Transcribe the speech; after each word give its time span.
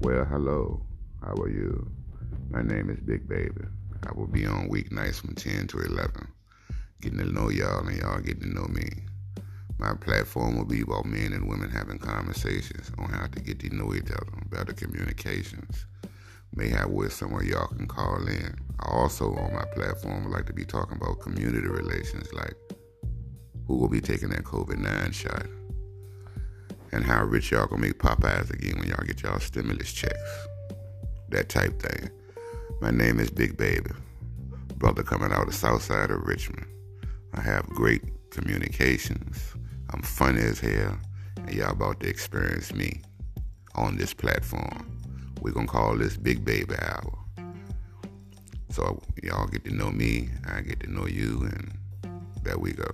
Well, 0.00 0.24
hello. 0.26 0.82
How 1.22 1.32
are 1.34 1.48
you? 1.48 1.90
My 2.50 2.62
name 2.62 2.90
is 2.90 3.00
Big 3.00 3.26
Baby. 3.28 3.64
I 4.06 4.12
will 4.12 4.26
be 4.26 4.44
on 4.44 4.68
weeknights 4.68 5.20
from 5.20 5.34
10 5.34 5.68
to 5.68 5.78
11, 5.78 6.28
getting 7.00 7.18
to 7.18 7.24
know 7.24 7.48
y'all 7.48 7.86
and 7.86 7.96
y'all 7.96 8.20
getting 8.20 8.42
to 8.42 8.48
know 8.48 8.66
me. 8.66 8.88
My 9.78 9.94
platform 9.94 10.56
will 10.58 10.66
be 10.66 10.82
about 10.82 11.06
men 11.06 11.32
and 11.32 11.48
women 11.48 11.70
having 11.70 11.98
conversations 11.98 12.90
on 12.98 13.08
how 13.08 13.26
to 13.28 13.40
get 13.40 13.60
to 13.60 13.74
know 13.74 13.94
each 13.94 14.10
other, 14.10 14.26
better 14.50 14.74
communications. 14.74 15.86
May 16.54 16.68
have 16.68 16.90
where 16.90 17.08
some 17.08 17.32
of 17.32 17.44
y'all 17.44 17.68
can 17.68 17.86
call 17.86 18.26
in. 18.26 18.54
I 18.80 18.90
also 18.90 19.34
on 19.34 19.54
my 19.54 19.64
platform 19.74 20.24
would 20.24 20.32
like 20.32 20.46
to 20.46 20.52
be 20.52 20.64
talking 20.64 20.98
about 20.98 21.20
community 21.20 21.68
relations, 21.68 22.32
like 22.32 22.54
who 23.66 23.78
will 23.78 23.88
be 23.88 24.00
taking 24.00 24.28
that 24.30 24.44
COVID 24.44 24.78
9 24.78 25.12
shot 25.12 25.46
and 26.94 27.04
how 27.04 27.24
rich 27.24 27.50
y'all 27.50 27.66
gonna 27.66 27.82
make 27.82 27.98
Popeyes 27.98 28.50
again 28.50 28.78
when 28.78 28.88
y'all 28.88 29.04
get 29.04 29.20
y'all 29.20 29.40
stimulus 29.40 29.92
checks. 29.92 30.46
That 31.28 31.48
type 31.48 31.82
thing. 31.82 32.08
My 32.80 32.92
name 32.92 33.18
is 33.18 33.30
Big 33.30 33.56
Baby, 33.56 33.90
brother 34.76 35.02
coming 35.02 35.32
out 35.32 35.40
of 35.40 35.46
the 35.48 35.52
south 35.52 35.82
side 35.82 36.12
of 36.12 36.22
Richmond. 36.22 36.66
I 37.32 37.40
have 37.40 37.66
great 37.66 38.02
communications. 38.30 39.54
I'm 39.90 40.02
funny 40.02 40.42
as 40.42 40.60
hell, 40.60 40.96
and 41.36 41.52
y'all 41.52 41.72
about 41.72 41.98
to 42.00 42.08
experience 42.08 42.72
me 42.72 43.02
on 43.74 43.96
this 43.96 44.14
platform. 44.14 45.00
We're 45.40 45.50
gonna 45.50 45.66
call 45.66 45.96
this 45.96 46.16
Big 46.16 46.44
Baby 46.44 46.76
Hour. 46.80 47.18
So 48.70 49.02
y'all 49.20 49.48
get 49.48 49.64
to 49.64 49.74
know 49.74 49.90
me, 49.90 50.28
I 50.46 50.60
get 50.60 50.78
to 50.80 50.92
know 50.92 51.08
you, 51.08 51.42
and 51.42 51.76
there 52.44 52.58
we 52.58 52.72
go. 52.72 52.88